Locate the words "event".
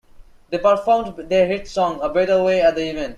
2.89-3.09